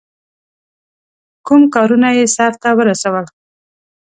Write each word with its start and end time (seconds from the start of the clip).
کوم 1.45 1.61
کارونه 1.75 2.09
یې 2.17 2.25
سرته 2.35 2.69
ورسول. 2.77 3.25